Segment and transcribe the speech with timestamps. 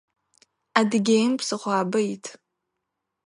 [0.79, 2.25] Адыгеим псыхъуабэ ит.